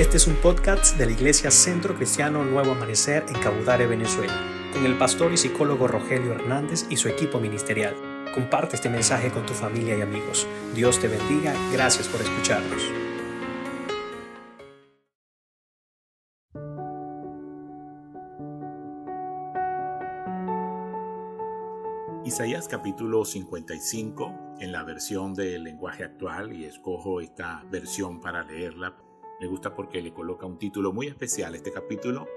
Este 0.00 0.16
es 0.16 0.26
un 0.26 0.36
podcast 0.36 0.96
de 0.96 1.04
la 1.04 1.12
Iglesia 1.12 1.50
Centro 1.50 1.94
Cristiano 1.94 2.42
Nuevo 2.42 2.72
Amanecer 2.72 3.22
en 3.28 3.34
Cabudare, 3.34 3.86
Venezuela, 3.86 4.32
con 4.72 4.86
el 4.86 4.96
pastor 4.96 5.30
y 5.30 5.36
psicólogo 5.36 5.88
Rogelio 5.88 6.32
Hernández 6.32 6.86
y 6.88 6.96
su 6.96 7.08
equipo 7.08 7.38
ministerial. 7.38 7.94
Comparte 8.32 8.76
este 8.76 8.88
mensaje 8.88 9.30
con 9.30 9.44
tu 9.44 9.52
familia 9.52 9.98
y 9.98 10.00
amigos. 10.00 10.46
Dios 10.74 10.98
te 10.98 11.06
bendiga. 11.06 11.54
Gracias 11.70 12.08
por 12.08 12.22
escucharnos. 12.22 12.82
Isaías 22.24 22.68
capítulo 22.68 23.26
55 23.26 24.56
en 24.60 24.72
la 24.72 24.82
versión 24.82 25.34
del 25.34 25.62
lenguaje 25.62 26.04
actual 26.04 26.54
y 26.54 26.64
escojo 26.64 27.20
esta 27.20 27.62
versión 27.70 28.22
para 28.22 28.42
leerla. 28.42 28.96
Me 29.40 29.46
gusta 29.46 29.74
porque 29.74 30.02
le 30.02 30.12
coloca 30.12 30.44
un 30.44 30.58
título 30.58 30.92
muy 30.92 31.06
especial 31.06 31.54
a 31.54 31.56
este 31.56 31.72
capítulo. 31.72 32.28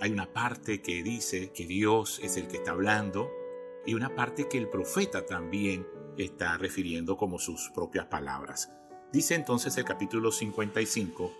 Hay 0.00 0.12
una 0.12 0.32
parte 0.32 0.80
que 0.80 1.02
dice 1.02 1.50
que 1.50 1.66
Dios 1.66 2.20
es 2.22 2.36
el 2.36 2.46
que 2.46 2.58
está 2.58 2.70
hablando 2.70 3.28
y 3.84 3.94
una 3.94 4.14
parte 4.14 4.48
que 4.48 4.58
el 4.58 4.68
profeta 4.68 5.26
también 5.26 5.84
está 6.16 6.56
refiriendo 6.58 7.16
como 7.16 7.40
sus 7.40 7.70
propias 7.74 8.06
palabras. 8.06 8.70
Dice 9.12 9.34
entonces 9.34 9.76
el 9.76 9.84
capítulo 9.84 10.30
55, 10.30 11.32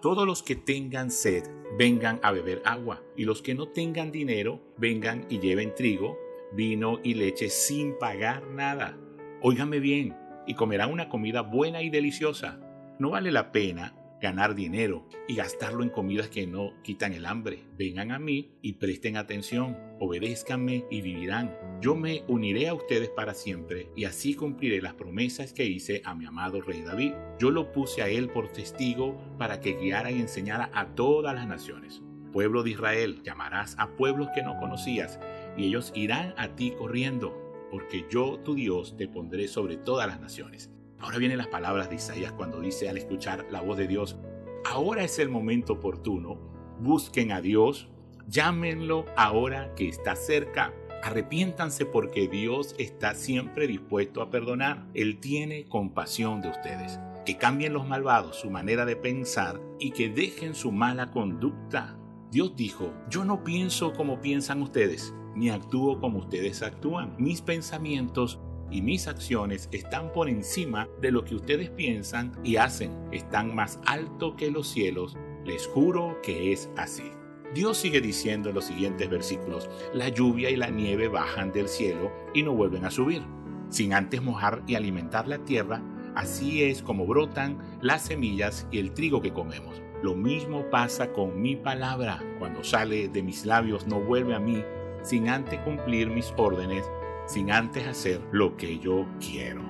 todos 0.00 0.24
los 0.26 0.44
que 0.44 0.54
tengan 0.54 1.10
sed 1.10 1.42
vengan 1.76 2.20
a 2.22 2.30
beber 2.30 2.62
agua 2.64 3.02
y 3.16 3.24
los 3.24 3.42
que 3.42 3.56
no 3.56 3.66
tengan 3.66 4.12
dinero 4.12 4.60
vengan 4.78 5.26
y 5.28 5.40
lleven 5.40 5.74
trigo 5.74 6.16
vino 6.52 7.00
y 7.02 7.14
leche 7.14 7.48
sin 7.48 7.98
pagar 7.98 8.46
nada. 8.46 8.96
Óigame 9.40 9.80
bien, 9.80 10.16
y 10.46 10.54
comerán 10.54 10.92
una 10.92 11.08
comida 11.08 11.40
buena 11.40 11.82
y 11.82 11.90
deliciosa. 11.90 12.60
No 12.98 13.10
vale 13.10 13.32
la 13.32 13.50
pena 13.50 13.96
ganar 14.22 14.54
dinero 14.54 15.04
y 15.26 15.34
gastarlo 15.34 15.82
en 15.82 15.90
comidas 15.90 16.28
que 16.28 16.46
no 16.46 16.72
quitan 16.82 17.12
el 17.12 17.26
hambre. 17.26 17.64
Vengan 17.76 18.12
a 18.12 18.20
mí 18.20 18.52
y 18.62 18.74
presten 18.74 19.16
atención, 19.16 19.76
obedézcanme 19.98 20.84
y 20.90 21.02
vivirán. 21.02 21.54
Yo 21.80 21.96
me 21.96 22.22
uniré 22.28 22.68
a 22.68 22.74
ustedes 22.74 23.10
para 23.10 23.34
siempre 23.34 23.90
y 23.96 24.04
así 24.04 24.34
cumpliré 24.34 24.80
las 24.80 24.94
promesas 24.94 25.52
que 25.52 25.66
hice 25.66 26.00
a 26.04 26.14
mi 26.14 26.24
amado 26.24 26.60
rey 26.60 26.82
David. 26.82 27.14
Yo 27.40 27.50
lo 27.50 27.72
puse 27.72 28.00
a 28.00 28.08
él 28.08 28.28
por 28.28 28.48
testigo 28.52 29.20
para 29.38 29.58
que 29.58 29.74
guiara 29.74 30.12
y 30.12 30.20
enseñara 30.20 30.70
a 30.72 30.94
todas 30.94 31.34
las 31.34 31.48
naciones. 31.48 32.00
Pueblo 32.32 32.62
de 32.62 32.70
Israel, 32.70 33.20
llamarás 33.24 33.74
a 33.78 33.96
pueblos 33.96 34.28
que 34.34 34.42
no 34.42 34.56
conocías 34.58 35.18
y 35.56 35.66
ellos 35.66 35.92
irán 35.96 36.32
a 36.38 36.54
ti 36.54 36.70
corriendo, 36.78 37.68
porque 37.70 38.06
yo, 38.08 38.38
tu 38.38 38.54
Dios, 38.54 38.96
te 38.96 39.08
pondré 39.08 39.48
sobre 39.48 39.76
todas 39.76 40.06
las 40.06 40.20
naciones. 40.20 40.71
Ahora 41.02 41.18
vienen 41.18 41.38
las 41.38 41.48
palabras 41.48 41.90
de 41.90 41.96
Isaías 41.96 42.32
cuando 42.32 42.60
dice 42.60 42.88
al 42.88 42.96
escuchar 42.96 43.46
la 43.50 43.60
voz 43.60 43.76
de 43.76 43.88
Dios, 43.88 44.16
ahora 44.64 45.02
es 45.02 45.18
el 45.18 45.28
momento 45.28 45.74
oportuno, 45.74 46.38
busquen 46.80 47.32
a 47.32 47.40
Dios, 47.40 47.88
llámenlo 48.28 49.04
ahora 49.16 49.74
que 49.74 49.88
está 49.88 50.14
cerca. 50.14 50.72
Arrepiéntanse 51.02 51.86
porque 51.86 52.28
Dios 52.28 52.76
está 52.78 53.16
siempre 53.16 53.66
dispuesto 53.66 54.22
a 54.22 54.30
perdonar. 54.30 54.86
Él 54.94 55.18
tiene 55.18 55.64
compasión 55.64 56.40
de 56.40 56.50
ustedes. 56.50 57.00
Que 57.26 57.36
cambien 57.36 57.72
los 57.72 57.88
malvados 57.88 58.36
su 58.36 58.50
manera 58.50 58.84
de 58.84 58.94
pensar 58.94 59.60
y 59.80 59.90
que 59.90 60.08
dejen 60.08 60.54
su 60.54 60.70
mala 60.70 61.10
conducta. 61.10 61.96
Dios 62.30 62.54
dijo, 62.54 62.92
yo 63.10 63.24
no 63.24 63.42
pienso 63.42 63.92
como 63.92 64.20
piensan 64.20 64.62
ustedes 64.62 65.12
ni 65.34 65.50
actúo 65.50 65.98
como 65.98 66.18
ustedes 66.18 66.62
actúan. 66.62 67.14
Mis 67.18 67.40
pensamientos 67.40 68.38
y 68.72 68.82
mis 68.82 69.06
acciones 69.06 69.68
están 69.70 70.10
por 70.12 70.28
encima 70.28 70.88
de 71.00 71.12
lo 71.12 71.24
que 71.24 71.34
ustedes 71.34 71.70
piensan 71.70 72.32
y 72.42 72.56
hacen. 72.56 72.90
Están 73.12 73.54
más 73.54 73.78
alto 73.86 74.34
que 74.34 74.50
los 74.50 74.68
cielos. 74.68 75.16
Les 75.44 75.66
juro 75.66 76.18
que 76.22 76.52
es 76.52 76.70
así. 76.76 77.12
Dios 77.54 77.76
sigue 77.76 78.00
diciendo 78.00 78.48
en 78.48 78.54
los 78.54 78.64
siguientes 78.64 79.10
versículos, 79.10 79.68
la 79.92 80.08
lluvia 80.08 80.48
y 80.48 80.56
la 80.56 80.70
nieve 80.70 81.08
bajan 81.08 81.52
del 81.52 81.68
cielo 81.68 82.10
y 82.32 82.42
no 82.42 82.54
vuelven 82.54 82.86
a 82.86 82.90
subir, 82.90 83.22
sin 83.68 83.92
antes 83.92 84.22
mojar 84.22 84.62
y 84.66 84.74
alimentar 84.74 85.28
la 85.28 85.38
tierra, 85.44 85.82
así 86.14 86.62
es 86.62 86.80
como 86.82 87.06
brotan 87.06 87.58
las 87.82 88.02
semillas 88.02 88.66
y 88.70 88.78
el 88.78 88.94
trigo 88.94 89.20
que 89.20 89.34
comemos. 89.34 89.82
Lo 90.02 90.14
mismo 90.14 90.70
pasa 90.70 91.12
con 91.12 91.42
mi 91.42 91.56
palabra, 91.56 92.22
cuando 92.38 92.64
sale 92.64 93.08
de 93.08 93.22
mis 93.22 93.44
labios 93.44 93.86
no 93.86 94.00
vuelve 94.00 94.34
a 94.34 94.40
mí 94.40 94.64
sin 95.02 95.28
antes 95.28 95.60
cumplir 95.60 96.08
mis 96.08 96.32
órdenes, 96.36 96.90
sin 97.26 97.50
antes 97.50 97.86
hacer 97.86 98.20
lo 98.32 98.56
que 98.56 98.78
yo 98.78 99.06
quiero. 99.20 99.62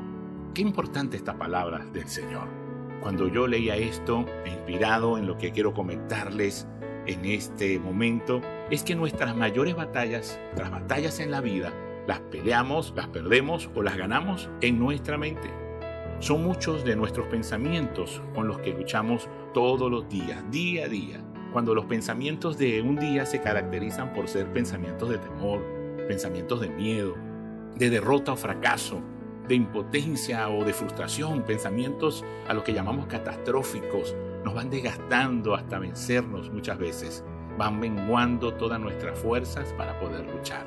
Qué 0.55 0.63
importante 0.63 1.17
esta 1.17 1.39
palabra 1.39 1.85
del 1.93 2.09
Señor. 2.09 2.49
Cuando 3.01 3.29
yo 3.29 3.47
leía 3.47 3.77
esto, 3.77 4.25
inspirado 4.47 5.19
en 5.19 5.27
lo 5.27 5.39
que 5.39 5.51
quiero 5.51 5.75
comentarles 5.75 6.67
en 7.07 7.25
este 7.25 7.79
momento, 7.79 8.41
es 8.71 8.85
que 8.85 8.95
nuestras 8.95 9.37
mayores 9.37 9.75
batallas, 9.75 10.39
las 10.57 10.71
batallas 10.71 11.19
en 11.19 11.31
la 11.31 11.41
vida, 11.41 11.73
las 12.07 12.21
peleamos, 12.21 12.93
las 12.97 13.09
perdemos 13.09 13.71
o 13.75 13.83
las 13.83 13.97
ganamos 13.97 14.51
en 14.61 14.79
nuestra 14.79 15.19
mente. 15.19 15.51
Son 16.21 16.45
muchos 16.45 16.85
de 16.85 16.95
nuestros 16.95 17.27
pensamientos 17.27 18.23
con 18.35 18.47
los 18.47 18.61
que 18.61 18.73
luchamos 18.73 19.29
todos 19.53 19.91
los 19.91 20.09
días, 20.09 20.45
día 20.51 20.85
a 20.85 20.89
día 20.89 21.25
cuando 21.53 21.75
los 21.75 21.85
pensamientos 21.85 22.57
de 22.57 22.81
un 22.81 22.97
día 22.97 23.27
se 23.27 23.41
caracterizan 23.41 24.13
por 24.15 24.27
ser 24.27 24.51
pensamientos 24.53 25.11
de 25.11 25.19
temor, 25.19 25.63
pensamientos 26.09 26.61
de 26.61 26.71
miedo, 26.71 27.15
de 27.77 27.91
derrota 27.91 28.33
o 28.33 28.37
fracaso, 28.37 29.01
de 29.49 29.55
impotencia 29.55 30.49
o 30.49 30.65
de 30.65 30.73
frustración, 30.73 31.43
pensamientos 31.43 32.25
a 32.49 32.55
los 32.55 32.65
que 32.65 32.73
llamamos 32.73 33.07
catastróficos, 33.07 34.15
nos 34.45 34.55
van 34.55 34.71
desgastando 34.71 35.55
hasta 35.55 35.79
vencernos 35.79 36.51
muchas 36.51 36.79
veces, 36.79 37.25
van 37.59 37.79
menguando 37.79 38.55
todas 38.55 38.81
nuestras 38.81 39.19
fuerzas 39.19 39.73
para 39.77 39.99
poder 39.99 40.27
luchar. 40.27 40.67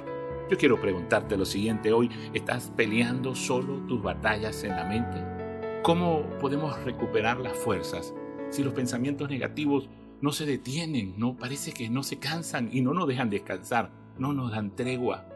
Yo 0.50 0.58
quiero 0.58 0.80
preguntarte 0.80 1.38
lo 1.38 1.46
siguiente 1.46 1.92
hoy, 1.92 2.10
¿estás 2.34 2.72
peleando 2.76 3.34
solo 3.34 3.78
tus 3.88 4.02
batallas 4.02 4.64
en 4.64 4.72
la 4.72 4.86
mente? 4.86 5.82
¿Cómo 5.82 6.24
podemos 6.40 6.78
recuperar 6.84 7.40
las 7.40 7.58
fuerzas 7.58 8.14
si 8.50 8.64
los 8.64 8.74
pensamientos 8.74 9.30
negativos 9.30 9.90
no 10.22 10.32
se 10.32 10.46
detienen, 10.46 11.14
no 11.18 11.36
parece 11.36 11.72
que 11.72 11.90
no 11.90 12.04
se 12.04 12.20
cansan 12.20 12.70
y 12.72 12.82
no 12.82 12.94
nos 12.94 13.08
dejan 13.08 13.30
descansar, 13.30 13.92
no 14.18 14.34
nos 14.34 14.52
dan 14.52 14.76
tregua. 14.76 15.28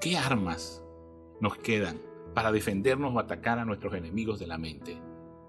¿Qué 0.00 0.16
armas 0.16 0.83
nos 1.40 1.56
quedan 1.56 2.00
para 2.34 2.52
defendernos 2.52 3.14
o 3.14 3.18
atacar 3.18 3.58
a 3.58 3.64
nuestros 3.64 3.94
enemigos 3.94 4.38
de 4.38 4.46
la 4.46 4.58
mente? 4.58 5.00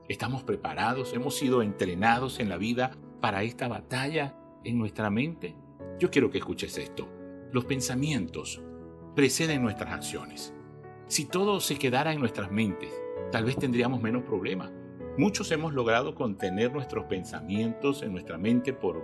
¿Estamos 0.07 0.44
preparados? 0.44 1.13
¿Hemos 1.13 1.35
sido 1.35 1.62
entrenados 1.62 2.40
en 2.40 2.50
la 2.50 2.57
vida 2.57 2.91
para 3.22 3.44
esta 3.44 3.68
batalla 3.68 4.38
en 4.63 4.78
nuestra 4.78 5.09
mente? 5.09 5.56
Yo 6.00 6.12
quiero 6.12 6.29
que 6.29 6.38
escuches 6.40 6.78
esto. 6.78 7.07
Los 7.51 7.66
pensamientos 7.66 8.62
preceden 9.16 9.62
nuestras 9.62 9.94
acciones. 9.94 10.53
Si 11.07 11.25
todo 11.25 11.59
se 11.59 11.78
quedara 11.78 12.13
en 12.13 12.19
nuestras 12.19 12.52
mentes, 12.52 12.91
tal 13.31 13.46
vez 13.46 13.56
tendríamos 13.56 14.02
menos 14.02 14.23
problemas 14.23 14.72
Muchos 15.17 15.50
hemos 15.53 15.73
logrado 15.73 16.13
contener 16.13 16.73
nuestros 16.73 17.06
pensamientos 17.06 18.03
en 18.03 18.12
nuestra 18.12 18.38
mente 18.38 18.73
por, 18.73 19.02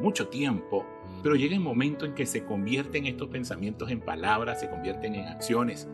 mucho 0.00 0.26
tiempo, 0.26 0.84
pero 1.22 1.36
llega 1.36 1.54
el 1.54 1.60
momento 1.60 2.04
en 2.04 2.14
que 2.14 2.26
se 2.26 2.44
convierten 2.44 3.06
estos 3.06 3.28
pensamientos 3.28 3.88
en 3.92 4.00
palabras, 4.00 4.58
se 4.58 4.68
convierten 4.68 5.14
en 5.14 5.28
acciones. 5.28 5.88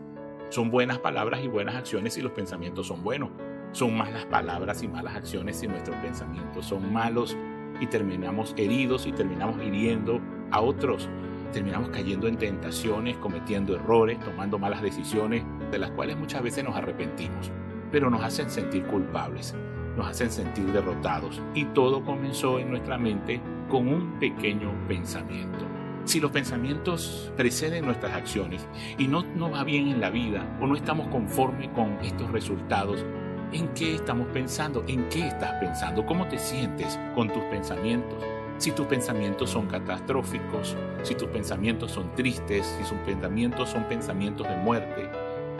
Son 0.49 0.69
buenas 0.69 0.99
palabras 0.99 1.41
y 1.43 1.47
buenas 1.47 1.75
acciones 1.75 2.13
si 2.13 2.21
los 2.21 2.31
pensamientos 2.31 2.87
son 2.87 3.03
buenos. 3.03 3.29
Son 3.71 3.95
malas 3.95 4.25
palabras 4.25 4.81
y 4.83 4.87
malas 4.87 5.15
acciones 5.15 5.57
si 5.57 5.67
nuestros 5.67 5.95
pensamientos 5.97 6.65
son 6.65 6.91
malos 6.91 7.37
y 7.79 7.87
terminamos 7.87 8.53
heridos 8.57 9.05
y 9.05 9.11
terminamos 9.11 9.61
hiriendo 9.63 10.19
a 10.51 10.61
otros. 10.61 11.07
Terminamos 11.53 11.89
cayendo 11.89 12.27
en 12.27 12.37
tentaciones, 12.37 13.17
cometiendo 13.17 13.75
errores, 13.75 14.19
tomando 14.19 14.59
malas 14.59 14.81
decisiones 14.81 15.43
de 15.71 15.79
las 15.79 15.91
cuales 15.91 16.17
muchas 16.17 16.43
veces 16.43 16.63
nos 16.63 16.75
arrepentimos 16.75 17.51
pero 17.91 18.09
nos 18.09 18.23
hacen 18.23 18.49
sentir 18.49 18.85
culpables, 18.85 19.55
nos 19.97 20.07
hacen 20.07 20.31
sentir 20.31 20.71
derrotados. 20.71 21.41
Y 21.53 21.65
todo 21.65 22.03
comenzó 22.03 22.59
en 22.59 22.69
nuestra 22.69 22.97
mente 22.97 23.41
con 23.69 23.87
un 23.87 24.19
pequeño 24.19 24.71
pensamiento. 24.87 25.78
Si 26.09 26.19
los 26.19 26.31
pensamientos 26.31 27.31
preceden 27.37 27.85
nuestras 27.85 28.15
acciones 28.15 28.67
y 28.97 29.07
no 29.07 29.21
nos 29.21 29.53
va 29.53 29.63
bien 29.63 29.89
en 29.89 30.01
la 30.01 30.09
vida 30.09 30.43
o 30.59 30.65
no 30.65 30.75
estamos 30.75 31.07
conformes 31.09 31.69
con 31.75 31.99
estos 32.01 32.31
resultados, 32.31 33.05
¿en 33.51 33.67
qué 33.75 33.93
estamos 33.93 34.27
pensando? 34.29 34.83
¿En 34.87 35.07
qué 35.09 35.27
estás 35.27 35.51
pensando? 35.59 36.03
¿Cómo 36.07 36.27
te 36.27 36.39
sientes 36.39 36.99
con 37.13 37.31
tus 37.31 37.43
pensamientos? 37.43 38.23
Si 38.57 38.71
tus 38.71 38.87
pensamientos 38.87 39.51
son 39.51 39.67
catastróficos, 39.67 40.75
si 41.03 41.13
tus 41.13 41.29
pensamientos 41.29 41.91
son 41.91 42.11
tristes, 42.15 42.65
si 42.79 42.85
sus 42.85 42.97
pensamientos 43.05 43.69
son 43.69 43.83
pensamientos 43.83 44.49
de 44.49 44.55
muerte, 44.55 45.07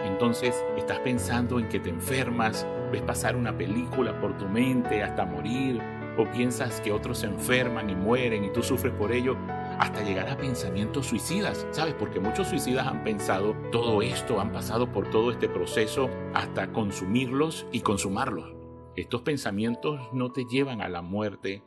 entonces 0.03 0.55
estás 0.75 0.97
pensando 1.01 1.59
en 1.59 1.69
que 1.69 1.79
te 1.79 1.91
enfermas, 1.91 2.65
ves 2.91 3.03
pasar 3.03 3.35
una 3.35 3.55
película 3.55 4.19
por 4.19 4.35
tu 4.39 4.49
mente 4.49 5.03
hasta 5.03 5.27
morir, 5.27 5.79
o 6.17 6.25
piensas 6.31 6.81
que 6.81 6.91
otros 6.91 7.19
se 7.19 7.27
enferman 7.27 7.89
y 7.89 7.95
mueren 7.95 8.43
y 8.43 8.49
tú 8.49 8.61
sufres 8.61 8.93
por 8.93 9.11
ello, 9.11 9.37
hasta 9.79 10.03
llegar 10.03 10.29
a 10.29 10.37
pensamientos 10.37 11.07
suicidas, 11.07 11.65
¿sabes? 11.71 11.95
Porque 11.95 12.19
muchos 12.19 12.49
suicidas 12.49 12.85
han 12.85 13.03
pensado 13.03 13.55
todo 13.71 14.01
esto, 14.01 14.39
han 14.39 14.51
pasado 14.51 14.91
por 14.91 15.09
todo 15.09 15.31
este 15.31 15.49
proceso 15.49 16.09
hasta 16.33 16.71
consumirlos 16.71 17.65
y 17.71 17.79
consumarlos. 17.79 18.53
Estos 18.95 19.21
pensamientos 19.21 19.99
no 20.13 20.31
te 20.31 20.45
llevan 20.45 20.81
a 20.81 20.89
la 20.89 21.01
muerte, 21.01 21.63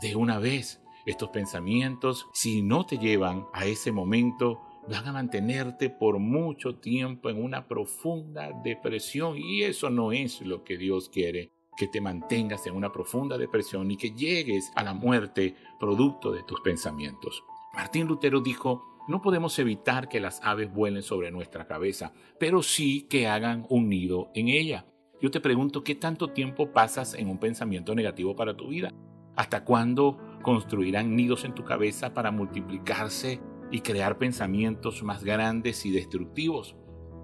de 0.00 0.16
una 0.16 0.38
vez. 0.38 0.82
Estos 1.06 1.30
pensamientos, 1.30 2.28
si 2.32 2.62
no 2.62 2.84
te 2.84 2.98
llevan 2.98 3.46
a 3.52 3.64
ese 3.64 3.92
momento, 3.92 4.60
van 4.88 5.06
a 5.06 5.12
mantenerte 5.12 5.88
por 5.88 6.18
mucho 6.18 6.76
tiempo 6.76 7.30
en 7.30 7.42
una 7.42 7.68
profunda 7.68 8.50
depresión 8.64 9.36
y 9.38 9.62
eso 9.62 9.88
no 9.88 10.12
es 10.12 10.40
lo 10.42 10.64
que 10.64 10.76
Dios 10.76 11.08
quiere, 11.08 11.52
que 11.76 11.88
te 11.88 12.00
mantengas 12.00 12.66
en 12.66 12.74
una 12.74 12.92
profunda 12.92 13.38
depresión 13.38 13.90
y 13.90 13.96
que 13.96 14.12
llegues 14.12 14.72
a 14.74 14.82
la 14.82 14.94
muerte 14.94 15.54
producto 15.78 16.32
de 16.32 16.42
tus 16.42 16.60
pensamientos. 16.60 17.44
Martín 17.74 18.06
Lutero 18.06 18.40
dijo, 18.40 18.82
no 19.08 19.20
podemos 19.22 19.58
evitar 19.58 20.08
que 20.08 20.20
las 20.20 20.40
aves 20.42 20.72
vuelen 20.72 21.02
sobre 21.02 21.30
nuestra 21.30 21.66
cabeza, 21.66 22.12
pero 22.40 22.62
sí 22.62 23.02
que 23.02 23.28
hagan 23.28 23.66
un 23.68 23.88
nido 23.88 24.30
en 24.34 24.48
ella. 24.48 24.86
Yo 25.20 25.30
te 25.30 25.40
pregunto, 25.40 25.84
¿qué 25.84 25.94
tanto 25.94 26.28
tiempo 26.28 26.72
pasas 26.72 27.14
en 27.14 27.28
un 27.28 27.38
pensamiento 27.38 27.94
negativo 27.94 28.34
para 28.34 28.56
tu 28.56 28.68
vida? 28.68 28.92
¿Hasta 29.36 29.64
cuándo 29.64 30.18
construirán 30.42 31.16
nidos 31.16 31.44
en 31.44 31.54
tu 31.54 31.64
cabeza 31.64 32.14
para 32.14 32.30
multiplicarse 32.30 33.40
y 33.70 33.80
crear 33.80 34.18
pensamientos 34.18 35.02
más 35.02 35.24
grandes 35.24 35.84
y 35.86 35.90
destructivos. 35.90 36.76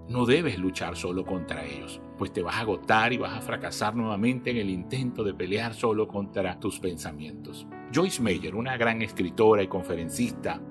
No 0.09 0.25
debes 0.25 0.59
luchar 0.59 0.97
solo 0.97 1.25
contra 1.25 1.65
ellos, 1.65 2.01
pues 2.17 2.33
te 2.33 2.41
vas 2.41 2.55
a 2.55 2.61
agotar 2.61 3.13
y 3.13 3.17
vas 3.17 3.37
a 3.37 3.41
fracasar 3.41 3.95
nuevamente 3.95 4.51
en 4.51 4.57
el 4.57 4.69
intento 4.69 5.23
de 5.23 5.33
pelear 5.33 5.73
solo 5.73 6.07
contra 6.07 6.59
tus 6.59 6.79
pensamientos. 6.79 7.65
Joyce 7.93 8.21
Meyer, 8.21 8.55
una 8.55 8.75
gran 8.75 9.01
escritora 9.01 9.63
y 9.63 9.67
conferencista 9.67 10.61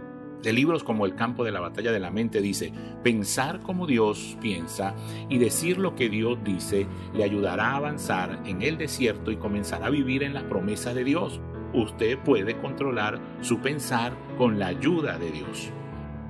de 0.42 0.52
libros 0.52 0.84
como 0.84 1.06
El 1.06 1.14
campo 1.14 1.44
de 1.44 1.52
la 1.52 1.60
batalla 1.60 1.92
de 1.92 2.00
la 2.00 2.10
mente, 2.10 2.40
dice, 2.40 2.72
pensar 3.02 3.60
como 3.60 3.86
Dios 3.86 4.36
piensa 4.40 4.94
y 5.28 5.38
decir 5.38 5.78
lo 5.78 5.94
que 5.94 6.08
Dios 6.08 6.38
dice 6.44 6.86
le 7.14 7.24
ayudará 7.24 7.70
a 7.70 7.76
avanzar 7.76 8.42
en 8.44 8.60
el 8.60 8.76
desierto 8.76 9.30
y 9.30 9.36
comenzar 9.36 9.82
a 9.82 9.90
vivir 9.90 10.24
en 10.24 10.34
las 10.34 10.44
promesas 10.44 10.94
de 10.94 11.04
Dios 11.04 11.40
usted 11.72 12.18
puede 12.18 12.58
controlar 12.58 13.18
su 13.40 13.58
pensar 13.58 14.14
con 14.36 14.58
la 14.58 14.66
ayuda 14.68 15.18
de 15.18 15.30
Dios. 15.30 15.70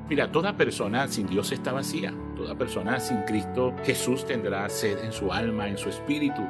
Mira, 0.09 0.31
toda 0.31 0.57
persona 0.57 1.09
sin 1.09 1.27
Dios 1.27 1.53
está 1.53 1.73
vacía. 1.73 2.15
Toda 2.43 2.57
persona 2.57 2.99
sin 2.99 3.23
Cristo 3.23 3.73
Jesús 3.85 4.27
tendrá 4.27 4.69
sed 4.69 4.99
en 5.05 5.13
su 5.13 5.33
alma, 5.33 5.69
en 5.69 5.79
su 5.79 5.89
espíritu. 5.89 6.43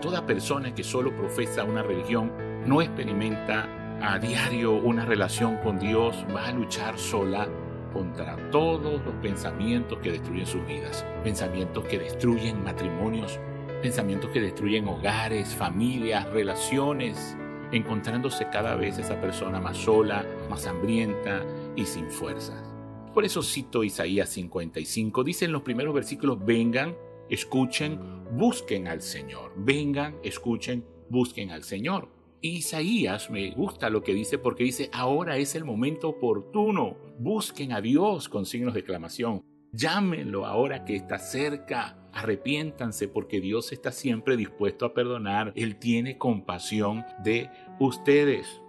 Toda 0.00 0.24
persona 0.24 0.72
que 0.72 0.84
solo 0.84 1.12
profesa 1.16 1.64
una 1.64 1.82
religión 1.82 2.30
no 2.66 2.80
experimenta 2.80 3.68
a 4.00 4.20
diario 4.20 4.74
una 4.74 5.04
relación 5.04 5.56
con 5.56 5.80
Dios, 5.80 6.24
va 6.32 6.46
a 6.46 6.52
luchar 6.52 6.96
sola 6.96 7.48
contra 7.92 8.36
todos 8.52 9.04
los 9.04 9.14
pensamientos 9.20 9.98
que 9.98 10.12
destruyen 10.12 10.46
sus 10.46 10.64
vidas. 10.68 11.04
Pensamientos 11.24 11.84
que 11.86 11.98
destruyen 11.98 12.62
matrimonios, 12.62 13.40
pensamientos 13.82 14.30
que 14.30 14.40
destruyen 14.40 14.86
hogares, 14.86 15.52
familias, 15.52 16.30
relaciones, 16.30 17.36
encontrándose 17.72 18.48
cada 18.50 18.76
vez 18.76 18.98
esa 18.98 19.20
persona 19.20 19.58
más 19.58 19.78
sola, 19.78 20.24
más 20.48 20.64
hambrienta 20.68 21.42
y 21.74 21.84
sin 21.86 22.08
fuerzas. 22.08 22.69
Por 23.14 23.24
eso 23.24 23.42
cito 23.42 23.82
Isaías 23.84 24.28
55, 24.30 25.24
dice 25.24 25.48
los 25.48 25.62
primeros 25.62 25.94
versículos, 25.94 26.44
vengan, 26.44 26.96
escuchen, 27.28 27.98
busquen 28.32 28.88
al 28.88 29.02
Señor, 29.02 29.52
vengan, 29.56 30.16
escuchen, 30.22 30.84
busquen 31.08 31.50
al 31.50 31.64
Señor. 31.64 32.08
Isaías 32.40 33.30
me 33.30 33.50
gusta 33.50 33.90
lo 33.90 34.02
que 34.02 34.14
dice 34.14 34.38
porque 34.38 34.64
dice, 34.64 34.88
ahora 34.92 35.36
es 35.36 35.54
el 35.54 35.64
momento 35.64 36.08
oportuno, 36.08 36.96
busquen 37.18 37.72
a 37.72 37.80
Dios 37.80 38.28
con 38.28 38.46
signos 38.46 38.74
de 38.74 38.80
exclamación, 38.80 39.42
llámenlo 39.72 40.46
ahora 40.46 40.84
que 40.84 40.96
está 40.96 41.18
cerca, 41.18 42.00
Arrepiéntanse 42.12 43.08
porque 43.08 43.40
Dios 43.40 43.72
está 43.72 43.92
siempre 43.92 44.36
dispuesto 44.36 44.84
a 44.84 44.94
perdonar. 44.94 45.52
Él 45.54 45.76
tiene 45.76 46.18
compasión 46.18 47.04
de 47.22 47.48
ustedes. 47.78 48.60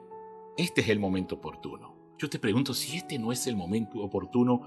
Este 0.58 0.82
es 0.82 0.90
el 0.90 1.00
momento 1.00 1.36
oportuno. 1.36 1.91
Yo 2.22 2.30
te 2.30 2.38
pregunto, 2.38 2.76
si 2.76 2.98
este 2.98 3.18
no 3.18 3.32
es 3.32 3.48
el 3.48 3.56
momento 3.56 3.98
oportuno, 3.98 4.62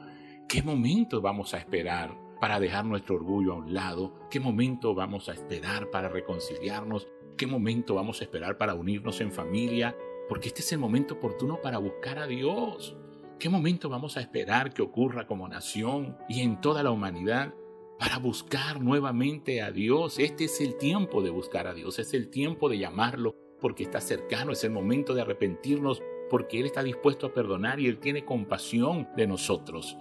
¿qué 0.48 0.60
momento 0.60 1.20
vamos 1.20 1.54
a 1.54 1.58
esperar 1.58 2.12
para 2.40 2.58
dejar 2.58 2.84
nuestro 2.84 3.14
orgullo 3.14 3.52
a 3.52 3.58
un 3.58 3.72
lado? 3.72 4.26
¿Qué 4.28 4.40
momento 4.40 4.92
vamos 4.92 5.28
a 5.28 5.34
esperar 5.34 5.88
para 5.88 6.08
reconciliarnos? 6.08 7.06
¿Qué 7.36 7.46
momento 7.46 7.94
vamos 7.94 8.20
a 8.20 8.24
esperar 8.24 8.58
para 8.58 8.74
unirnos 8.74 9.20
en 9.20 9.30
familia? 9.30 9.96
Porque 10.28 10.48
este 10.48 10.62
es 10.62 10.72
el 10.72 10.80
momento 10.80 11.14
oportuno 11.14 11.60
para 11.62 11.78
buscar 11.78 12.18
a 12.18 12.26
Dios. 12.26 12.96
¿Qué 13.38 13.48
momento 13.48 13.88
vamos 13.88 14.16
a 14.16 14.20
esperar 14.20 14.74
que 14.74 14.82
ocurra 14.82 15.28
como 15.28 15.46
nación 15.46 16.18
y 16.28 16.40
en 16.40 16.60
toda 16.60 16.82
la 16.82 16.90
humanidad 16.90 17.54
para 18.00 18.18
buscar 18.18 18.80
nuevamente 18.80 19.62
a 19.62 19.70
Dios. 19.70 20.18
Este 20.18 20.46
es 20.46 20.60
el 20.60 20.76
tiempo 20.76 21.22
de 21.22 21.30
buscar 21.30 21.68
a 21.68 21.74
Dios, 21.74 22.00
es 22.00 22.14
el 22.14 22.30
tiempo 22.30 22.68
de 22.68 22.78
llamarlo 22.78 23.36
porque 23.60 23.84
está 23.84 24.00
cercano, 24.00 24.50
es 24.50 24.64
el 24.64 24.72
momento 24.72 25.14
de 25.14 25.22
arrepentirnos 25.22 26.02
porque 26.34 26.58
Él 26.58 26.66
está 26.66 26.82
dispuesto 26.82 27.28
a 27.28 27.32
perdonar 27.32 27.78
y 27.78 27.86
Él 27.86 27.98
tiene 28.00 28.24
compasión 28.24 29.08
de 29.16 29.28
nosotros. 29.28 29.96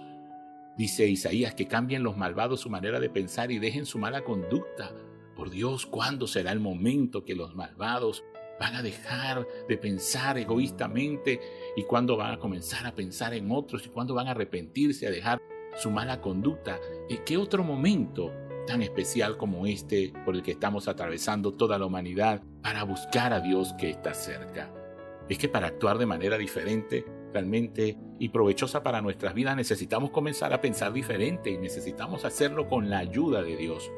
Dice 0.76 1.06
Isaías 1.06 1.54
que 1.54 1.68
cambien 1.68 2.02
los 2.02 2.16
malvados 2.16 2.58
su 2.58 2.70
manera 2.70 2.98
de 2.98 3.08
pensar 3.08 3.52
y 3.52 3.60
dejen 3.60 3.86
su 3.86 4.00
mala 4.00 4.24
conducta. 4.24 4.90
Por 5.36 5.50
Dios, 5.50 5.86
¿cuándo 5.86 6.26
será 6.26 6.50
el 6.50 6.58
momento 6.58 7.24
que 7.24 7.36
los 7.36 7.54
malvados 7.54 8.24
van 8.58 8.74
a 8.74 8.82
dejar 8.82 9.46
de 9.68 9.78
pensar 9.78 10.36
egoístamente 10.36 11.40
y 11.76 11.84
cuándo 11.84 12.16
van 12.16 12.32
a 12.32 12.38
comenzar 12.40 12.84
a 12.84 12.96
pensar 12.96 13.32
en 13.32 13.52
otros 13.52 13.86
y 13.86 13.90
cuándo 13.90 14.12
van 14.14 14.26
a 14.26 14.32
arrepentirse, 14.32 15.06
a 15.06 15.12
dejar 15.12 15.40
su 15.76 15.92
mala 15.92 16.20
conducta. 16.20 16.80
¿Y 17.08 17.18
qué 17.18 17.36
otro 17.36 17.62
momento 17.62 18.32
tan 18.66 18.82
especial 18.82 19.36
como 19.36 19.68
este 19.68 20.12
por 20.24 20.34
el 20.34 20.42
que 20.42 20.50
estamos 20.50 20.88
atravesando 20.88 21.52
toda 21.52 21.78
la 21.78 21.86
humanidad 21.86 22.42
para 22.60 22.82
buscar 22.82 23.32
a 23.32 23.38
Dios 23.38 23.72
que 23.78 23.90
está 23.90 24.14
cerca? 24.14 24.83
Es 25.28 25.38
que 25.38 25.48
para 25.48 25.68
actuar 25.68 25.98
de 25.98 26.06
manera 26.06 26.36
diferente, 26.36 27.04
realmente 27.32 27.96
y 28.18 28.28
provechosa 28.28 28.82
para 28.82 29.02
nuestras 29.02 29.34
vidas, 29.34 29.56
necesitamos 29.56 30.10
comenzar 30.10 30.52
a 30.52 30.60
pensar 30.60 30.92
diferente 30.92 31.50
y 31.50 31.58
necesitamos 31.58 32.24
hacerlo 32.24 32.68
con 32.68 32.90
la 32.90 32.98
ayuda 32.98 33.42
de 33.42 33.56
Dios. 33.56 33.90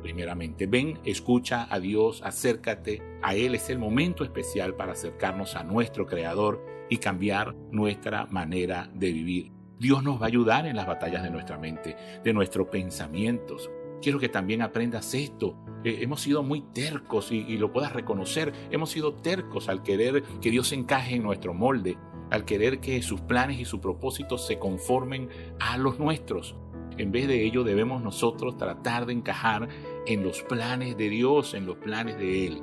Primeramente, 0.00 0.66
ven, 0.66 0.98
escucha 1.04 1.66
a 1.68 1.80
Dios, 1.80 2.22
acércate 2.22 3.02
a 3.22 3.34
Él. 3.34 3.54
Es 3.54 3.68
el 3.68 3.78
momento 3.78 4.22
especial 4.24 4.74
para 4.74 4.92
acercarnos 4.92 5.56
a 5.56 5.64
nuestro 5.64 6.06
Creador 6.06 6.64
y 6.88 6.98
cambiar 6.98 7.54
nuestra 7.70 8.26
manera 8.26 8.90
de 8.94 9.12
vivir. 9.12 9.52
Dios 9.78 10.02
nos 10.02 10.20
va 10.20 10.24
a 10.24 10.28
ayudar 10.28 10.66
en 10.66 10.76
las 10.76 10.86
batallas 10.86 11.22
de 11.22 11.30
nuestra 11.30 11.58
mente, 11.58 11.96
de 12.24 12.32
nuestros 12.32 12.68
pensamientos. 12.68 13.70
Quiero 14.00 14.18
que 14.18 14.28
también 14.28 14.62
aprendas 14.62 15.12
esto. 15.14 15.56
Eh, 15.84 15.98
hemos 16.02 16.20
sido 16.20 16.42
muy 16.42 16.60
tercos 16.60 17.32
y, 17.32 17.56
lo 17.56 17.72
puedas 17.72 17.92
reconocer. 17.92 18.52
Hemos 18.70 18.90
sido 18.90 19.14
tercos 19.14 19.68
al 19.68 19.82
querer 19.82 20.22
que 20.40 20.50
Dios 20.50 20.72
encaje 20.72 21.16
en 21.16 21.22
nuestro 21.22 21.54
molde, 21.54 21.98
al 22.30 22.44
querer 22.44 22.80
que 22.80 23.02
sus 23.02 23.20
planes 23.20 23.58
y 23.58 23.64
sus 23.64 23.80
propósitos 23.80 24.46
se 24.46 24.58
conformen 24.58 25.28
a 25.60 25.78
los 25.78 25.98
nuestros. 25.98 26.56
En 26.96 27.12
vez 27.12 27.28
de 27.28 27.44
ello 27.44 27.64
debemos 27.64 28.02
nosotros 28.02 28.56
tratar 28.56 29.06
de 29.06 29.12
encajar 29.12 29.68
en 30.06 30.24
los 30.24 30.42
planes 30.42 30.96
de 30.96 31.08
Dios, 31.08 31.54
en 31.54 31.66
los 31.66 31.76
planes 31.76 32.18
de 32.18 32.46
Él. 32.46 32.62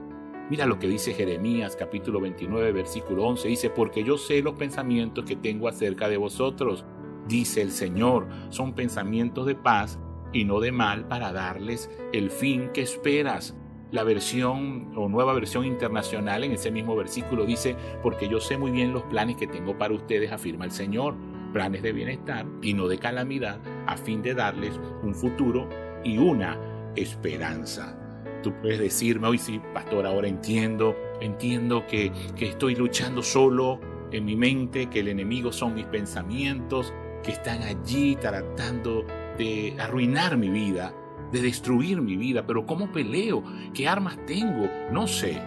Mira 0.50 0.65
lo 0.65 0.77
que 0.77 0.88
dice 0.88 1.13
Jeremías 1.13 1.75
capítulo 1.75 2.20
29 2.22 2.72
versículo 2.72 3.25
11. 3.25 3.48
Dice, 3.48 3.70
porque 3.70 4.04
yo 4.04 4.18
sé 4.18 4.42
los 4.42 4.54
pensamientos 4.54 5.25
que 5.25 5.36
tengo 5.36 5.68
acerca 5.68 6.08
de 6.08 6.18
vosotros, 6.18 6.86
dice 7.27 7.62
el 7.62 7.72
Señor, 7.72 8.27
son 8.50 8.74
pensamientos 8.74 9.46
de 9.48 9.56
paz 9.56 10.00
y 10.34 10.46
no 10.46 10.60
de 10.60 10.72
mal 10.72 11.08
para 11.08 11.32
darles 11.32 11.89
el 12.13 12.29
fin 12.29 12.70
que 12.74 12.82
esperas. 12.82 13.55
La 13.91 14.03
versión 14.03 14.91
o 14.96 15.08
nueva 15.08 15.34
versión 15.34 15.65
internacional 15.65 16.44
en 16.44 16.51
ese 16.51 16.72
mismo 16.72 16.96
versículo 16.96 17.46
dice, 17.46 17.75
porque 18.01 18.27
yo 18.27 18.39
sé 18.39 18.58
muy 18.58 18.72
bien 18.72 18.94
los 18.94 19.03
planes 19.03 19.38
que 19.38 19.48
tengo 19.48 19.77
para 19.77 19.94
ustedes, 19.94 20.32
afirma 20.32 20.65
el 20.65 20.72
Señor, 20.72 21.15
planes 21.53 21.84
de 21.84 21.94
bienestar 21.94 22.46
y 22.62 22.74
no 22.74 22.88
de 22.88 22.98
calamidad, 22.98 23.60
a 23.88 23.96
fin 23.96 24.22
de 24.22 24.34
darles 24.34 24.79
un 25.03 25.15
futuro 25.15 25.70
y 26.03 26.17
una 26.17 26.60
esperanza. 26.96 27.98
Tú 28.44 28.53
puedes 28.62 28.79
decirme, 28.79 29.27
hoy 29.27 29.38
sí, 29.38 29.62
pastor, 29.74 30.05
ahora 30.05 30.27
entiendo, 30.27 30.96
entiendo 31.22 31.86
que, 31.88 32.12
que 32.36 32.50
estoy 32.50 32.75
luchando 32.75 33.24
solo 33.24 33.79
en 34.12 34.25
mi 34.25 34.36
mente, 34.36 34.88
que 34.88 35.00
el 35.00 35.08
enemigo 35.08 35.51
son 35.51 35.74
mis 35.74 35.86
pensamientos, 35.86 36.94
que 37.24 37.32
están 37.32 37.63
allí 37.63 38.15
tratando 38.17 39.05
de 39.38 39.75
arruinar 39.80 40.38
mi 40.38 40.50
vida, 40.50 40.94
de 41.32 41.42
destruir 41.42 42.01
mi 42.01 42.15
vida. 42.15 42.46
Pero 42.46 42.65
¿cómo 42.65 42.92
peleo? 42.92 43.44
¿Qué 43.74 43.88
armas 43.88 44.18
tengo? 44.25 44.70
No 44.92 45.08
sé. 45.08 45.42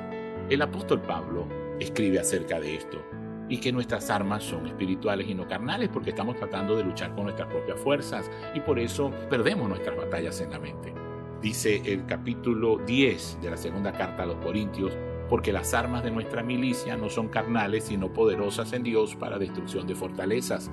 El 0.48 0.62
apóstol 0.62 1.02
Pablo 1.02 1.46
escribe 1.78 2.18
acerca 2.18 2.58
de 2.58 2.76
esto 2.76 3.02
y 3.48 3.58
que 3.58 3.72
nuestras 3.72 4.10
armas 4.10 4.44
son 4.44 4.66
espirituales 4.66 5.28
y 5.28 5.34
no 5.34 5.46
carnales 5.46 5.88
porque 5.88 6.10
estamos 6.10 6.36
tratando 6.36 6.76
de 6.76 6.84
luchar 6.84 7.14
con 7.14 7.24
nuestras 7.24 7.48
propias 7.48 7.80
fuerzas 7.80 8.30
y 8.54 8.60
por 8.60 8.78
eso 8.78 9.10
perdemos 9.30 9.68
nuestras 9.68 9.96
batallas 9.96 10.40
en 10.40 10.50
la 10.50 10.58
mente. 10.58 10.92
Dice 11.40 11.80
el 11.84 12.04
capítulo 12.04 12.78
10 12.78 13.38
de 13.40 13.50
la 13.50 13.56
segunda 13.56 13.92
carta 13.92 14.24
a 14.24 14.26
los 14.26 14.36
Corintios, 14.38 14.96
porque 15.28 15.52
las 15.52 15.72
armas 15.72 16.02
de 16.02 16.10
nuestra 16.10 16.42
milicia 16.42 16.96
no 16.96 17.08
son 17.08 17.28
carnales 17.28 17.84
sino 17.84 18.12
poderosas 18.12 18.72
en 18.72 18.82
Dios 18.82 19.14
para 19.14 19.38
destrucción 19.38 19.86
de 19.86 19.94
fortalezas 19.94 20.70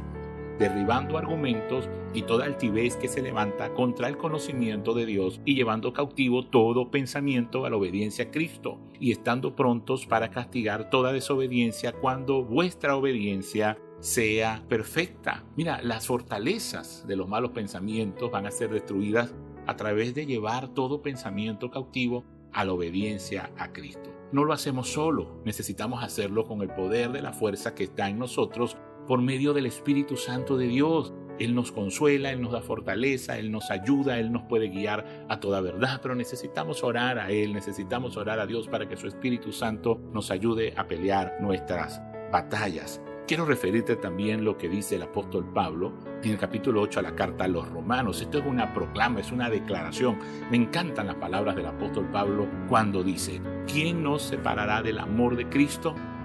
derribando 0.58 1.18
argumentos 1.18 1.90
y 2.14 2.22
toda 2.22 2.46
altivez 2.46 2.96
que 2.96 3.08
se 3.08 3.22
levanta 3.22 3.74
contra 3.74 4.08
el 4.08 4.18
conocimiento 4.18 4.94
de 4.94 5.06
Dios 5.06 5.42
y 5.46 5.56
llevando 5.56 5.94
cautivo 5.94 6.46
todo 6.46 6.90
pensamiento 6.92 7.66
a 7.66 7.70
la 7.70 7.78
obediencia 7.78 8.26
a 8.26 8.32
Cristo 8.32 8.80
y 9.00 9.12
estando 9.12 9.56
prontos 9.56 10.06
para 10.06 10.32
castigar 10.32 10.90
toda 10.90 11.12
desobediencia 11.12 11.92
cuando 11.92 12.44
vuestra 12.44 12.96
obediencia 12.96 13.78
sea 14.00 14.64
perfecta. 14.70 15.44
Mira, 15.56 15.82
las 15.82 16.08
fortalezas 16.08 17.06
de 17.08 17.16
los 17.16 17.28
malos 17.28 17.52
pensamientos 17.52 18.32
van 18.32 18.46
a 18.46 18.52
ser 18.52 18.70
destruidas 18.70 19.34
a 19.68 19.76
través 19.76 20.14
de 20.14 20.26
llevar 20.26 20.70
todo 20.70 21.02
pensamiento 21.02 21.72
cautivo 21.72 22.24
a 22.54 22.64
la 22.64 22.74
obediencia 22.74 23.52
a 23.58 23.74
Cristo. 23.74 24.12
No 24.32 24.44
lo 24.44 24.54
hacemos 24.54 24.90
solo, 24.90 25.42
necesitamos 25.44 26.04
hacerlo 26.04 26.48
con 26.48 26.62
el 26.62 26.70
poder 26.70 27.12
de 27.12 27.22
la 27.22 27.34
fuerza 27.34 27.76
que 27.76 27.86
está 27.86 28.10
en 28.10 28.20
nosotros 28.20 28.78
por 29.08 29.22
medio 29.22 29.54
del 29.54 29.66
Espíritu 29.66 30.18
Santo 30.18 30.58
de 30.58 30.68
Dios. 30.68 31.14
Él 31.40 31.54
nos 31.54 31.72
consuela, 31.72 32.32
Él 32.32 32.42
nos 32.42 32.54
da 32.54 32.62
fortaleza, 32.62 33.38
Él 33.38 33.52
nos 33.52 33.70
ayuda, 33.70 34.20
Él 34.20 34.32
nos 34.32 34.44
puede 34.44 34.70
guiar 34.70 35.26
a 35.28 35.40
toda 35.40 35.60
verdad, 35.62 36.00
pero 36.02 36.16
necesitamos 36.16 36.84
orar 36.84 37.20
a 37.20 37.30
Él, 37.30 37.54
necesitamos 37.54 38.16
orar 38.16 38.40
a 38.40 38.48
Dios 38.48 38.68
para 38.68 38.88
que 38.88 38.96
su 38.96 39.08
Espíritu 39.08 39.52
Santo 39.52 40.00
nos 40.14 40.32
ayude 40.32 40.74
a 40.78 40.88
pelear 40.88 41.38
nuestras 41.42 42.02
batallas. 42.32 43.02
Quiero 43.28 43.44
referirte 43.44 43.96
también 43.96 44.46
lo 44.46 44.56
que 44.56 44.70
dice 44.70 44.98
el 44.98 45.02
apóstol 45.02 45.52
Pablo 45.52 45.94
en 46.22 46.30
el 46.30 46.38
capítulo 46.38 46.82
8 46.82 47.00
a 47.00 47.04
la 47.04 47.16
carta 47.16 47.46
a 47.46 47.48
los 47.48 47.68
romanos. 47.68 48.22
Esto 48.22 48.38
es 48.38 48.46
una 48.46 48.72
proclama, 48.72 49.20
es 49.20 49.32
una 49.32 49.50
declaración. 49.50 50.20
Me 50.52 50.58
encantan 50.58 51.08
las 51.08 51.16
palabras 51.16 51.56
del 51.56 51.66
apóstol 51.66 52.08
Pablo 52.12 52.48
cuando 52.70 53.04
dice, 53.04 53.42
¿quién 53.66 54.04
nos 54.04 54.22
separará 54.22 54.84
del 54.84 55.00
amor 55.00 55.36
de 55.38 55.50
Cristo? 55.50 55.96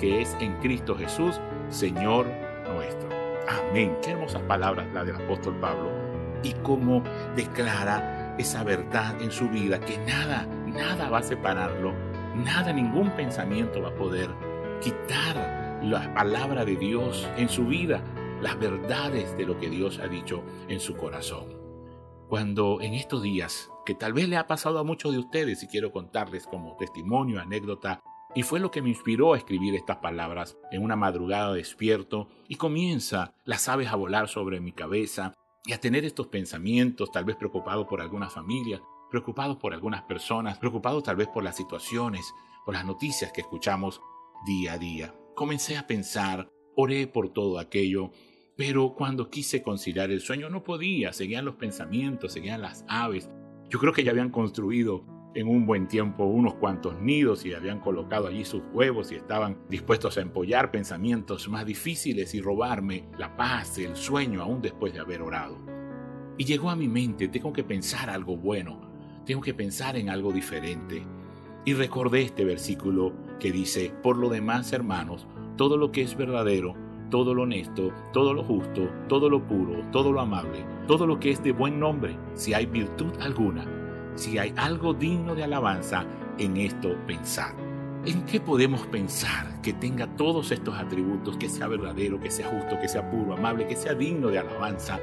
que 0.00 0.22
es 0.22 0.36
en 0.40 0.56
Cristo 0.60 0.96
Jesús, 0.96 1.38
Señor 1.68 2.26
nuestro. 2.74 3.08
Amén. 3.48 3.96
Qué 4.02 4.12
hermosas 4.12 4.42
palabras 4.42 4.88
las 4.94 5.06
del 5.06 5.16
apóstol 5.16 5.56
Pablo. 5.60 5.90
Y 6.42 6.54
cómo 6.62 7.04
declara 7.36 8.34
esa 8.38 8.64
verdad 8.64 9.20
en 9.20 9.30
su 9.30 9.48
vida, 9.50 9.78
que 9.80 9.98
nada, 9.98 10.46
nada 10.66 11.10
va 11.10 11.18
a 11.18 11.22
separarlo, 11.22 11.92
nada, 12.34 12.72
ningún 12.72 13.10
pensamiento 13.10 13.82
va 13.82 13.90
a 13.90 13.94
poder 13.94 14.30
quitar 14.80 15.80
la 15.82 16.12
palabra 16.14 16.64
de 16.64 16.76
Dios 16.76 17.28
en 17.36 17.50
su 17.50 17.66
vida, 17.66 18.02
las 18.40 18.58
verdades 18.58 19.36
de 19.36 19.44
lo 19.44 19.58
que 19.58 19.68
Dios 19.68 19.98
ha 19.98 20.08
dicho 20.08 20.42
en 20.68 20.80
su 20.80 20.96
corazón. 20.96 21.60
Cuando 22.28 22.80
en 22.80 22.94
estos 22.94 23.22
días, 23.22 23.70
que 23.84 23.94
tal 23.94 24.14
vez 24.14 24.28
le 24.28 24.38
ha 24.38 24.46
pasado 24.46 24.78
a 24.78 24.84
muchos 24.84 25.12
de 25.12 25.18
ustedes 25.18 25.62
y 25.62 25.66
quiero 25.66 25.92
contarles 25.92 26.46
como 26.46 26.76
testimonio, 26.76 27.40
anécdota, 27.40 28.00
y 28.34 28.42
fue 28.42 28.60
lo 28.60 28.70
que 28.70 28.82
me 28.82 28.90
inspiró 28.90 29.34
a 29.34 29.36
escribir 29.36 29.74
estas 29.74 29.98
palabras 29.98 30.56
en 30.70 30.82
una 30.82 30.96
madrugada 30.96 31.52
despierto 31.52 32.28
y 32.48 32.56
comienza 32.56 33.34
las 33.44 33.68
aves 33.68 33.88
a 33.88 33.96
volar 33.96 34.28
sobre 34.28 34.60
mi 34.60 34.72
cabeza 34.72 35.34
y 35.64 35.72
a 35.72 35.80
tener 35.80 36.04
estos 36.04 36.28
pensamientos, 36.28 37.10
tal 37.10 37.24
vez 37.24 37.36
preocupado 37.36 37.86
por 37.86 38.00
alguna 38.00 38.30
familia, 38.30 38.80
preocupado 39.10 39.58
por 39.58 39.74
algunas 39.74 40.02
personas, 40.02 40.58
preocupado 40.58 41.02
tal 41.02 41.16
vez 41.16 41.28
por 41.28 41.42
las 41.42 41.56
situaciones, 41.56 42.32
por 42.64 42.74
las 42.74 42.84
noticias 42.84 43.32
que 43.32 43.40
escuchamos 43.40 44.00
día 44.46 44.74
a 44.74 44.78
día. 44.78 45.14
Comencé 45.34 45.76
a 45.76 45.86
pensar, 45.86 46.50
oré 46.76 47.06
por 47.06 47.32
todo 47.32 47.58
aquello, 47.58 48.12
pero 48.56 48.94
cuando 48.94 49.28
quise 49.28 49.62
conciliar 49.62 50.10
el 50.10 50.20
sueño 50.20 50.48
no 50.48 50.62
podía, 50.62 51.12
seguían 51.12 51.44
los 51.44 51.56
pensamientos, 51.56 52.32
seguían 52.32 52.62
las 52.62 52.84
aves. 52.88 53.28
Yo 53.68 53.78
creo 53.78 53.92
que 53.92 54.04
ya 54.04 54.12
habían 54.12 54.30
construido 54.30 55.04
en 55.34 55.48
un 55.48 55.66
buen 55.66 55.86
tiempo 55.86 56.24
unos 56.24 56.54
cuantos 56.54 57.00
nidos 57.00 57.44
y 57.46 57.54
habían 57.54 57.80
colocado 57.80 58.26
allí 58.26 58.44
sus 58.44 58.62
huevos 58.72 59.12
y 59.12 59.16
estaban 59.16 59.58
dispuestos 59.68 60.18
a 60.18 60.22
empollar 60.22 60.70
pensamientos 60.70 61.48
más 61.48 61.64
difíciles 61.64 62.34
y 62.34 62.40
robarme 62.40 63.04
la 63.18 63.36
paz, 63.36 63.78
el 63.78 63.96
sueño, 63.96 64.42
aún 64.42 64.60
después 64.60 64.92
de 64.92 65.00
haber 65.00 65.22
orado. 65.22 65.58
Y 66.36 66.44
llegó 66.44 66.70
a 66.70 66.76
mi 66.76 66.88
mente, 66.88 67.28
tengo 67.28 67.52
que 67.52 67.64
pensar 67.64 68.10
algo 68.10 68.36
bueno, 68.36 68.80
tengo 69.24 69.40
que 69.40 69.54
pensar 69.54 69.96
en 69.96 70.08
algo 70.08 70.32
diferente. 70.32 71.06
Y 71.64 71.74
recordé 71.74 72.22
este 72.22 72.44
versículo 72.44 73.12
que 73.38 73.52
dice, 73.52 73.92
por 74.02 74.16
lo 74.16 74.30
demás, 74.30 74.72
hermanos, 74.72 75.28
todo 75.56 75.76
lo 75.76 75.92
que 75.92 76.02
es 76.02 76.16
verdadero, 76.16 76.74
todo 77.10 77.34
lo 77.34 77.42
honesto, 77.42 77.92
todo 78.12 78.32
lo 78.32 78.42
justo, 78.42 78.88
todo 79.08 79.28
lo 79.28 79.46
puro, 79.46 79.84
todo 79.90 80.12
lo 80.12 80.20
amable, 80.20 80.64
todo 80.86 81.06
lo 81.06 81.20
que 81.20 81.30
es 81.30 81.42
de 81.42 81.52
buen 81.52 81.78
nombre, 81.78 82.16
si 82.34 82.54
hay 82.54 82.66
virtud 82.66 83.12
alguna, 83.20 83.79
si 84.14 84.38
hay 84.38 84.52
algo 84.56 84.94
digno 84.94 85.34
de 85.34 85.44
alabanza, 85.44 86.04
en 86.38 86.56
esto 86.56 86.96
pensar. 87.06 87.54
¿En 88.04 88.24
qué 88.24 88.40
podemos 88.40 88.86
pensar 88.86 89.60
que 89.60 89.74
tenga 89.74 90.06
todos 90.16 90.52
estos 90.52 90.74
atributos, 90.78 91.36
que 91.36 91.48
sea 91.50 91.68
verdadero, 91.68 92.18
que 92.18 92.30
sea 92.30 92.48
justo, 92.48 92.78
que 92.80 92.88
sea 92.88 93.10
puro, 93.10 93.34
amable, 93.34 93.66
que 93.66 93.76
sea 93.76 93.94
digno 93.94 94.28
de 94.28 94.38
alabanza? 94.38 94.98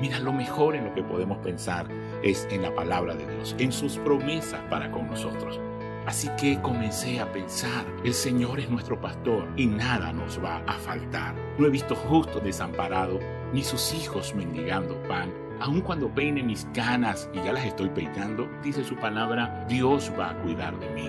Mira, 0.00 0.20
lo 0.20 0.32
mejor 0.32 0.76
en 0.76 0.84
lo 0.84 0.94
que 0.94 1.02
podemos 1.02 1.38
pensar 1.38 1.88
es 2.22 2.46
en 2.50 2.62
la 2.62 2.72
palabra 2.72 3.16
de 3.16 3.26
Dios, 3.26 3.56
en 3.58 3.72
sus 3.72 3.98
promesas 3.98 4.60
para 4.70 4.90
con 4.92 5.08
nosotros. 5.08 5.60
Así 6.06 6.28
que 6.40 6.60
comencé 6.62 7.20
a 7.20 7.30
pensar, 7.32 7.84
el 8.04 8.14
Señor 8.14 8.60
es 8.60 8.70
nuestro 8.70 9.00
pastor 9.00 9.48
y 9.56 9.66
nada 9.66 10.12
nos 10.12 10.42
va 10.42 10.62
a 10.66 10.74
faltar. 10.74 11.34
No 11.58 11.66
he 11.66 11.70
visto 11.70 11.96
justo 11.96 12.38
desamparado, 12.38 13.18
ni 13.52 13.64
sus 13.64 13.92
hijos 13.92 14.34
mendigando 14.34 15.02
pan 15.02 15.47
Aun 15.60 15.80
cuando 15.80 16.08
peine 16.08 16.42
mis 16.42 16.66
canas 16.72 17.28
y 17.34 17.38
ya 17.38 17.52
las 17.52 17.66
estoy 17.66 17.88
peinando, 17.88 18.48
dice 18.62 18.84
su 18.84 18.94
palabra, 18.94 19.66
Dios 19.68 20.12
va 20.18 20.30
a 20.30 20.42
cuidar 20.42 20.78
de 20.78 20.88
mí. 20.90 21.08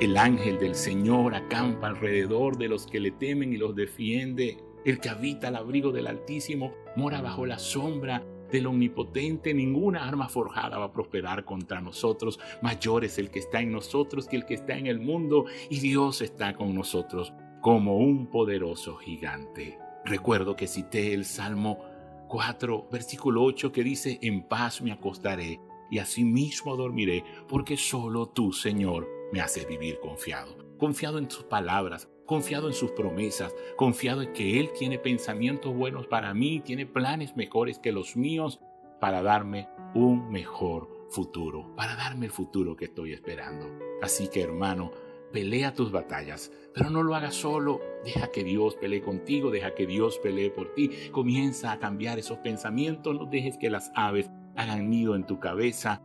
El 0.00 0.16
ángel 0.16 0.58
del 0.58 0.74
Señor 0.74 1.34
acampa 1.34 1.88
alrededor 1.88 2.56
de 2.56 2.68
los 2.68 2.86
que 2.86 2.98
le 2.98 3.10
temen 3.10 3.52
y 3.52 3.58
los 3.58 3.76
defiende. 3.76 4.56
El 4.86 5.00
que 5.00 5.10
habita 5.10 5.48
al 5.48 5.56
abrigo 5.56 5.92
del 5.92 6.06
Altísimo 6.06 6.72
mora 6.96 7.20
bajo 7.20 7.44
la 7.44 7.58
sombra 7.58 8.24
del 8.50 8.66
Omnipotente. 8.66 9.52
Ninguna 9.52 10.08
arma 10.08 10.30
forjada 10.30 10.78
va 10.78 10.86
a 10.86 10.92
prosperar 10.92 11.44
contra 11.44 11.82
nosotros. 11.82 12.40
Mayor 12.62 13.04
es 13.04 13.18
el 13.18 13.30
que 13.30 13.40
está 13.40 13.60
en 13.60 13.72
nosotros 13.72 14.26
que 14.26 14.36
el 14.36 14.46
que 14.46 14.54
está 14.54 14.78
en 14.78 14.86
el 14.86 15.00
mundo. 15.00 15.44
Y 15.68 15.80
Dios 15.80 16.22
está 16.22 16.54
con 16.54 16.74
nosotros 16.74 17.34
como 17.60 17.98
un 17.98 18.28
poderoso 18.28 18.96
gigante. 18.96 19.78
Recuerdo 20.06 20.56
que 20.56 20.66
cité 20.66 21.12
el 21.12 21.26
Salmo 21.26 21.89
4, 22.30 22.88
versículo 22.92 23.42
8, 23.42 23.72
que 23.72 23.82
dice, 23.82 24.18
en 24.22 24.44
paz 24.44 24.80
me 24.80 24.92
acostaré 24.92 25.60
y 25.90 25.98
asimismo 25.98 26.76
dormiré, 26.76 27.24
porque 27.48 27.76
solo 27.76 28.28
tú, 28.28 28.52
Señor, 28.52 29.08
me 29.32 29.40
haces 29.40 29.66
vivir 29.66 29.98
confiado. 29.98 30.56
Confiado 30.78 31.18
en 31.18 31.26
tus 31.26 31.42
palabras, 31.42 32.08
confiado 32.24 32.68
en 32.68 32.74
sus 32.74 32.92
promesas, 32.92 33.52
confiado 33.76 34.22
en 34.22 34.32
que 34.32 34.60
Él 34.60 34.70
tiene 34.78 34.98
pensamientos 34.98 35.74
buenos 35.74 36.06
para 36.06 36.32
mí, 36.32 36.60
tiene 36.60 36.86
planes 36.86 37.36
mejores 37.36 37.80
que 37.80 37.90
los 37.90 38.16
míos 38.16 38.60
para 39.00 39.22
darme 39.22 39.68
un 39.94 40.30
mejor 40.30 40.88
futuro, 41.10 41.74
para 41.74 41.96
darme 41.96 42.26
el 42.26 42.32
futuro 42.32 42.76
que 42.76 42.84
estoy 42.84 43.12
esperando. 43.12 43.66
Así 44.00 44.28
que 44.28 44.42
hermano, 44.42 44.92
pelea 45.32 45.74
tus 45.74 45.92
batallas, 45.92 46.52
pero 46.74 46.90
no 46.90 47.02
lo 47.02 47.14
hagas 47.14 47.34
solo. 47.34 47.80
Deja 48.04 48.30
que 48.30 48.44
Dios 48.44 48.76
pelee 48.76 49.02
contigo, 49.02 49.50
deja 49.50 49.74
que 49.74 49.86
Dios 49.86 50.18
pelee 50.18 50.50
por 50.50 50.74
ti. 50.74 50.90
Comienza 51.12 51.72
a 51.72 51.78
cambiar 51.78 52.18
esos 52.18 52.38
pensamientos, 52.38 53.14
no 53.14 53.26
dejes 53.26 53.56
que 53.56 53.70
las 53.70 53.90
aves 53.94 54.30
hagan 54.56 54.90
nido 54.90 55.14
en 55.14 55.26
tu 55.26 55.38
cabeza. 55.38 56.02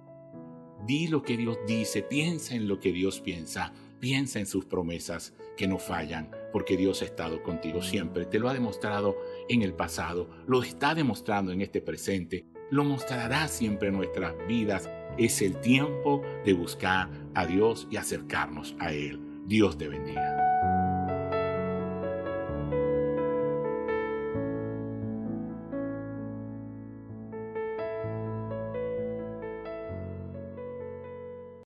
Di 0.86 1.08
lo 1.08 1.24
que 1.24 1.38
Dios 1.38 1.58
dice, 1.68 2.04
piensa 2.04 2.56
en 2.56 2.68
lo 2.68 2.80
que 2.80 2.92
Dios 2.92 3.20
piensa, 3.22 3.74
piensa 4.00 4.40
en 4.40 4.46
sus 4.46 4.66
promesas 4.66 5.34
que 5.58 5.68
no 5.68 5.80
fallan, 5.80 6.30
porque 6.52 6.78
Dios 6.78 7.02
ha 7.02 7.06
estado 7.06 7.42
contigo 7.42 7.82
siempre. 7.82 8.26
Te 8.26 8.40
lo 8.40 8.50
ha 8.50 8.54
demostrado 8.54 9.18
en 9.50 9.62
el 9.62 9.74
pasado, 9.74 10.30
lo 10.46 10.62
está 10.62 10.94
demostrando 10.94 11.52
en 11.52 11.62
este 11.62 11.82
presente, 11.82 12.46
lo 12.70 12.84
mostrará 12.84 13.48
siempre 13.48 13.88
en 13.88 13.96
nuestras 13.96 14.36
vidas. 14.48 14.90
Es 15.18 15.42
el 15.42 15.60
tiempo 15.62 16.22
de 16.44 16.54
buscar 16.54 17.10
a 17.36 17.46
Dios 17.46 17.88
y 17.92 17.98
acercarnos 17.98 18.76
a 18.80 18.92
Él. 18.92 19.20
Dios 19.46 19.78
te 19.78 19.88
bendiga. 19.88 20.35